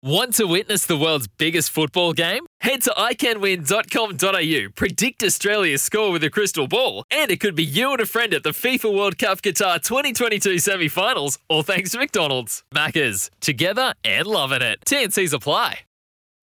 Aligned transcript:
Want 0.00 0.34
to 0.34 0.44
witness 0.44 0.86
the 0.86 0.96
world's 0.96 1.26
biggest 1.26 1.70
football 1.70 2.12
game? 2.12 2.46
Head 2.60 2.82
to 2.82 2.90
iCanWin.com.au, 2.90 4.70
predict 4.76 5.24
Australia's 5.24 5.82
score 5.82 6.12
with 6.12 6.22
a 6.22 6.30
crystal 6.30 6.68
ball, 6.68 7.02
and 7.10 7.32
it 7.32 7.40
could 7.40 7.56
be 7.56 7.64
you 7.64 7.90
and 7.90 8.00
a 8.00 8.06
friend 8.06 8.32
at 8.32 8.44
the 8.44 8.50
FIFA 8.50 8.96
World 8.96 9.18
Cup 9.18 9.42
Qatar 9.42 9.82
2022 9.82 10.60
semi 10.60 10.86
finals, 10.86 11.40
all 11.48 11.64
thanks 11.64 11.90
to 11.90 11.98
McDonald's. 11.98 12.62
Maccas, 12.72 13.28
together 13.40 13.92
and 14.04 14.28
loving 14.28 14.62
it. 14.62 14.78
TNC's 14.86 15.32
apply. 15.32 15.80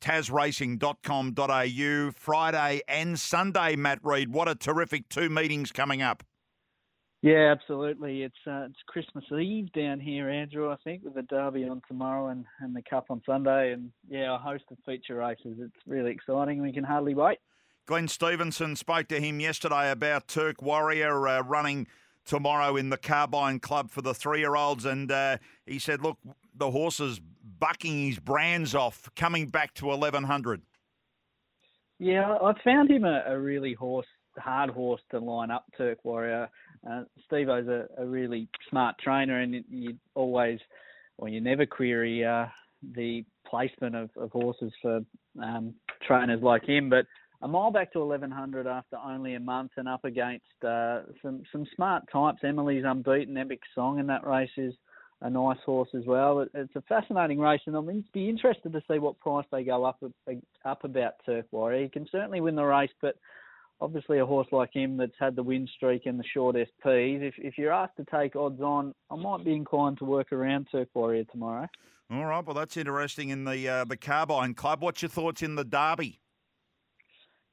TasRacing.com.au, 0.00 2.10
Friday 2.16 2.80
and 2.88 3.20
Sunday, 3.20 3.76
Matt 3.76 3.98
Reid. 4.02 4.32
What 4.32 4.48
a 4.48 4.54
terrific 4.54 5.10
two 5.10 5.28
meetings 5.28 5.72
coming 5.72 6.00
up. 6.00 6.22
Yeah, 7.22 7.54
absolutely. 7.56 8.22
It's 8.22 8.34
uh, 8.48 8.66
it's 8.68 8.80
Christmas 8.88 9.24
Eve 9.30 9.72
down 9.72 10.00
here, 10.00 10.28
Andrew. 10.28 10.70
I 10.72 10.76
think 10.82 11.04
with 11.04 11.14
the 11.14 11.22
Derby 11.22 11.68
on 11.68 11.80
tomorrow 11.86 12.28
and, 12.28 12.44
and 12.60 12.74
the 12.74 12.82
Cup 12.82 13.06
on 13.10 13.22
Sunday, 13.24 13.72
and 13.72 13.92
yeah, 14.08 14.34
a 14.34 14.38
host 14.38 14.64
of 14.72 14.78
feature 14.84 15.14
races. 15.14 15.56
It's 15.60 15.86
really 15.86 16.10
exciting. 16.10 16.60
We 16.60 16.72
can 16.72 16.82
hardly 16.82 17.14
wait. 17.14 17.38
Glenn 17.86 18.08
Stevenson 18.08 18.74
spoke 18.74 19.06
to 19.08 19.20
him 19.20 19.38
yesterday 19.38 19.92
about 19.92 20.26
Turk 20.26 20.60
Warrior 20.62 21.28
uh, 21.28 21.42
running 21.42 21.86
tomorrow 22.24 22.76
in 22.76 22.90
the 22.90 22.96
Carbine 22.96 23.60
Club 23.60 23.90
for 23.90 24.02
the 24.02 24.14
three-year-olds, 24.14 24.84
and 24.84 25.12
uh, 25.12 25.38
he 25.64 25.78
said, 25.78 26.02
"Look, 26.02 26.18
the 26.56 26.72
horse 26.72 26.98
is 26.98 27.20
bucking 27.60 28.06
his 28.06 28.18
brands 28.18 28.74
off, 28.74 29.08
coming 29.14 29.46
back 29.46 29.74
to 29.74 29.86
1100." 29.86 30.62
Yeah, 32.00 32.36
I 32.42 32.52
found 32.64 32.90
him 32.90 33.04
a, 33.04 33.22
a 33.28 33.38
really 33.38 33.74
horse 33.74 34.06
hard 34.38 34.70
horse 34.70 35.00
to 35.10 35.18
line 35.18 35.50
up 35.50 35.66
Turk 35.76 36.04
Warrior. 36.04 36.48
Uh, 36.88 37.02
Steve 37.26 37.48
O's 37.48 37.68
a, 37.68 37.86
a, 37.96 38.04
really 38.04 38.48
smart 38.68 38.96
trainer, 38.98 39.40
and 39.40 39.64
you 39.70 39.94
always, 40.14 40.58
or 41.18 41.28
you 41.28 41.40
never 41.40 41.64
query 41.64 42.24
uh, 42.24 42.46
the 42.96 43.24
placement 43.48 43.94
of, 43.94 44.10
of 44.16 44.32
horses 44.32 44.72
for 44.82 45.00
um, 45.40 45.74
trainers 46.06 46.42
like 46.42 46.64
him. 46.64 46.90
But 46.90 47.06
a 47.42 47.48
mile 47.48 47.70
back 47.70 47.92
to 47.92 48.00
1100 48.00 48.66
after 48.66 48.96
only 48.96 49.34
a 49.34 49.40
month, 49.40 49.72
and 49.76 49.88
up 49.88 50.04
against 50.04 50.44
uh, 50.66 51.02
some 51.22 51.42
some 51.52 51.66
smart 51.74 52.04
types. 52.12 52.40
Emily's 52.44 52.84
unbeaten, 52.86 53.36
Epic 53.36 53.60
Song 53.74 53.98
in 53.98 54.06
that 54.08 54.26
race 54.26 54.50
is 54.56 54.74
a 55.20 55.30
nice 55.30 55.58
horse 55.64 55.90
as 55.94 56.04
well. 56.04 56.40
It, 56.40 56.50
it's 56.54 56.74
a 56.74 56.82
fascinating 56.82 57.38
race, 57.38 57.60
and 57.66 57.76
I'll 57.76 57.82
be 58.12 58.28
interested 58.28 58.72
to 58.72 58.82
see 58.90 58.98
what 58.98 59.20
price 59.20 59.46
they 59.52 59.62
go 59.62 59.84
up 59.84 60.02
up 60.64 60.84
about 60.84 61.14
Warrior. 61.52 61.84
He 61.84 61.88
can 61.88 62.08
certainly 62.10 62.40
win 62.40 62.56
the 62.56 62.64
race, 62.64 62.90
but 63.00 63.16
obviously 63.82 64.20
a 64.20 64.26
horse 64.26 64.46
like 64.52 64.72
him 64.72 64.96
that's 64.96 65.12
had 65.18 65.34
the 65.34 65.42
win 65.42 65.68
streak 65.74 66.06
and 66.06 66.18
the 66.18 66.24
short 66.32 66.54
SPs, 66.54 67.20
if, 67.20 67.34
if 67.36 67.58
you're 67.58 67.72
asked 67.72 67.96
to 67.96 68.04
take 68.04 68.36
odds 68.36 68.60
on, 68.60 68.94
I 69.10 69.16
might 69.16 69.44
be 69.44 69.52
inclined 69.52 69.98
to 69.98 70.04
work 70.04 70.32
around 70.32 70.68
Turk 70.70 70.88
Warrior 70.94 71.24
tomorrow. 71.24 71.68
All 72.10 72.24
right, 72.24 72.44
well, 72.44 72.54
that's 72.54 72.76
interesting 72.76 73.30
in 73.30 73.44
the 73.44 73.68
uh, 73.68 73.84
the 73.84 73.96
Carbine 73.96 74.54
Club. 74.54 74.82
What's 74.82 75.02
your 75.02 75.08
thoughts 75.08 75.42
in 75.42 75.56
the 75.56 75.64
Derby? 75.64 76.20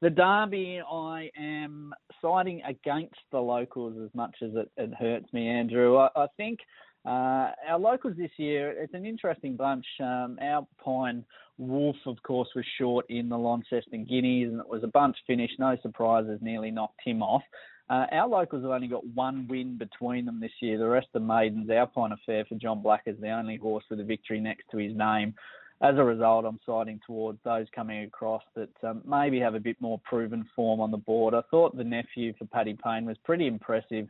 The 0.00 0.10
Derby, 0.10 0.80
I 0.80 1.30
am 1.38 1.92
siding 2.20 2.62
against 2.62 3.20
the 3.32 3.38
locals 3.38 3.96
as 4.04 4.10
much 4.14 4.36
as 4.42 4.50
it, 4.54 4.70
it 4.76 4.94
hurts 4.94 5.32
me, 5.32 5.48
Andrew. 5.48 5.96
I, 5.96 6.08
I 6.14 6.26
think 6.36 6.58
uh, 7.04 7.52
our 7.68 7.78
locals 7.78 8.16
this 8.16 8.30
year, 8.36 8.70
it's 8.70 8.94
an 8.94 9.06
interesting 9.06 9.56
bunch. 9.56 9.86
Um, 10.00 10.38
Alpine 10.42 11.24
Wolf, 11.56 11.96
of 12.06 12.22
course, 12.22 12.48
was 12.54 12.64
short 12.78 13.06
in 13.08 13.28
the 13.28 13.38
Launceston 13.38 14.04
Guineas, 14.04 14.50
and 14.50 14.60
it 14.60 14.68
was 14.68 14.84
a 14.84 14.88
bunch 14.88 15.16
finish. 15.26 15.50
No 15.58 15.76
surprises, 15.82 16.38
nearly 16.42 16.70
knocked 16.70 17.00
him 17.04 17.22
off. 17.22 17.42
Uh, 17.90 18.04
our 18.12 18.28
locals 18.28 18.62
have 18.62 18.70
only 18.70 18.88
got 18.88 19.06
one 19.06 19.46
win 19.48 19.78
between 19.78 20.26
them 20.26 20.40
this 20.40 20.52
year. 20.60 20.76
The 20.76 20.86
rest 20.86 21.08
are 21.14 21.20
maidens. 21.20 21.70
Alpine 21.70 22.12
Affair 22.12 22.44
for 22.46 22.56
John 22.56 22.82
Black 22.82 23.02
is 23.06 23.18
the 23.20 23.30
only 23.30 23.56
horse 23.56 23.84
with 23.88 24.00
a 24.00 24.04
victory 24.04 24.40
next 24.40 24.64
to 24.70 24.76
his 24.76 24.94
name. 24.94 25.34
As 25.80 25.94
a 25.96 26.04
result, 26.04 26.44
I'm 26.44 26.58
siding 26.66 27.00
towards 27.06 27.38
those 27.44 27.66
coming 27.74 28.02
across 28.02 28.42
that 28.56 28.68
um, 28.82 29.00
maybe 29.06 29.38
have 29.38 29.54
a 29.54 29.60
bit 29.60 29.76
more 29.80 30.00
proven 30.04 30.44
form 30.54 30.80
on 30.80 30.90
the 30.90 30.98
board. 30.98 31.34
I 31.34 31.40
thought 31.50 31.76
the 31.76 31.84
nephew 31.84 32.34
for 32.36 32.46
Paddy 32.46 32.76
Payne 32.84 33.06
was 33.06 33.16
pretty 33.24 33.46
impressive 33.46 34.08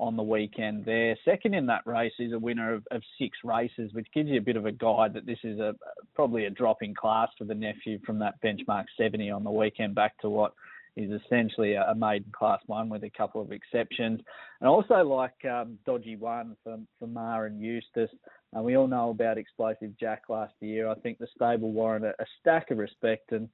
on 0.00 0.16
the 0.16 0.22
weekend 0.22 0.84
there. 0.84 1.16
Second 1.24 1.54
in 1.54 1.66
that 1.66 1.86
race 1.86 2.12
is 2.18 2.32
a 2.32 2.38
winner 2.38 2.74
of, 2.74 2.86
of, 2.90 3.02
six 3.18 3.36
races, 3.44 3.92
which 3.92 4.06
gives 4.14 4.30
you 4.30 4.38
a 4.38 4.42
bit 4.42 4.56
of 4.56 4.64
a 4.64 4.72
guide 4.72 5.12
that 5.12 5.26
this 5.26 5.38
is 5.44 5.60
a 5.60 5.74
probably 6.14 6.46
a 6.46 6.50
drop 6.50 6.78
in 6.82 6.94
class 6.94 7.28
for 7.36 7.44
the 7.44 7.54
nephew 7.54 7.98
from 8.06 8.18
that 8.18 8.40
benchmark 8.42 8.84
70 8.98 9.30
on 9.30 9.44
the 9.44 9.50
weekend 9.50 9.94
back 9.94 10.18
to 10.18 10.30
what 10.30 10.54
is 10.96 11.10
essentially 11.24 11.74
a, 11.74 11.94
maiden 11.94 12.32
class 12.32 12.60
one 12.66 12.88
with 12.88 13.04
a 13.04 13.10
couple 13.10 13.40
of 13.40 13.52
exceptions. 13.52 14.20
And 14.60 14.68
also 14.68 15.04
like 15.04 15.44
um, 15.44 15.78
Dodgy 15.86 16.16
One 16.16 16.56
for, 16.64 16.78
for 16.98 17.06
Maher 17.06 17.46
and 17.46 17.60
Eustace. 17.60 18.10
Uh, 18.56 18.62
we 18.62 18.76
all 18.76 18.88
know 18.88 19.10
about 19.10 19.38
Explosive 19.38 19.96
Jack 19.98 20.22
last 20.28 20.54
year. 20.60 20.88
I 20.88 20.94
think 20.96 21.18
the 21.18 21.28
stable 21.34 21.72
warrant 21.72 22.04
a, 22.04 22.10
a 22.20 22.26
stack 22.40 22.70
of 22.70 22.78
respect 22.78 23.32
and 23.32 23.48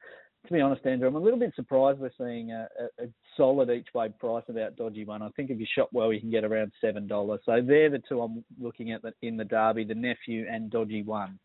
to 0.47 0.53
be 0.53 0.61
honest, 0.61 0.87
Andrew, 0.87 1.09
I'm 1.09 1.17
a 1.17 1.21
little 1.21 1.39
bit 1.39 1.55
surprised 1.55 1.99
we're 1.99 2.11
seeing 2.19 2.53
a, 2.53 2.69
a, 2.81 3.05
a 3.05 3.09
solid 3.37 3.71
each 3.71 3.89
way 3.95 4.09
price 4.09 4.45
about 4.49 4.77
Dodgy 4.77 5.05
One. 5.05 5.23
I 5.23 5.29
think 5.31 5.51
if 5.51 5.59
you 5.59 5.67
shop 5.75 5.89
well, 5.93 6.13
you 6.13 6.21
can 6.21 6.31
get 6.31 6.45
around 6.45 6.73
seven 6.81 7.07
dollars. 7.07 7.41
So 7.45 7.61
they're 7.63 7.91
the 7.91 8.03
two 8.09 8.21
I'm 8.21 8.45
looking 8.61 8.93
at 8.93 9.03
in 9.23 9.37
the 9.37 9.45
Derby: 9.45 9.85
the 9.85 9.95
nephew 9.95 10.47
and 10.51 10.71
Dodgy 10.71 11.03
One. 11.03 11.39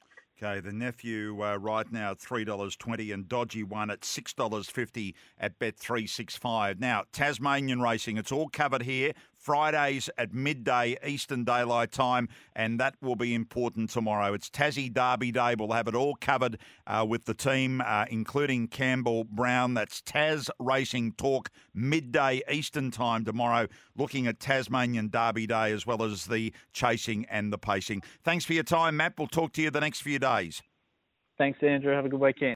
Okay, 0.44 0.60
the 0.60 0.74
nephew 0.74 1.40
uh, 1.44 1.56
right 1.58 1.92
now 1.92 2.12
at 2.12 2.20
three 2.20 2.44
dollars 2.44 2.76
twenty, 2.76 3.12
and 3.12 3.28
Dodgy 3.28 3.64
One 3.64 3.92
at 3.92 4.04
six 4.04 4.34
dollars 4.34 4.70
fifty 4.70 5.16
at 5.40 5.60
Bet 5.60 5.78
three 5.78 6.08
six 6.08 6.36
five. 6.36 6.80
Now 6.80 7.04
Tasmanian 7.12 7.82
racing, 7.82 8.18
it's 8.18 8.32
all 8.32 8.50
covered 8.50 8.82
here. 8.82 9.14
Fridays 9.42 10.08
at 10.20 10.34
midday 10.34 10.96
Eastern 11.06 11.44
Daylight 11.44 11.92
Time, 11.92 12.30
and 12.56 12.80
that 12.80 12.96
will 13.02 13.16
be 13.16 13.34
important 13.34 13.90
tomorrow. 13.90 14.34
It's 14.34 14.50
Tassie 14.50 14.94
Derby 14.94 15.32
Day. 15.32 15.56
We'll 15.58 15.72
have 15.72 15.88
it 15.88 15.96
all 15.96 16.16
covered 16.16 16.60
uh, 16.86 17.06
with 17.10 17.26
the 17.26 17.34
team, 17.34 17.82
uh, 17.84 18.06
including 18.12 18.68
Campbell 18.68 19.24
Brown. 19.24 19.74
That's 19.74 20.02
Tas 20.02 20.50
Racing 20.60 21.14
Talk 21.14 21.50
midday 21.74 22.42
Eastern 22.52 22.92
Time 22.92 23.26
tomorrow, 23.26 23.68
looking 23.98 24.28
at 24.28 24.40
Tasmanian 24.40 25.10
Derby 25.10 25.48
Day 25.48 25.72
as 25.72 25.88
well 25.88 26.04
as 26.04 26.26
the 26.26 26.54
chasing 26.72 27.26
and 27.26 27.52
the 27.52 27.58
pacing. 27.58 28.04
Thanks 28.24 28.46
for 28.46 28.54
your 28.54 28.64
time, 28.64 28.98
Matt. 28.98 29.14
We'll 29.18 29.28
talk 29.28 29.54
to 29.54 29.62
you 29.62 29.72
the 29.72 29.82
next 29.82 30.02
few 30.02 30.20
days. 30.20 30.62
Thanks, 31.40 31.58
Andrew. 31.64 31.96
Have 31.96 32.06
a 32.06 32.10
good 32.10 32.20
weekend. 32.20 32.50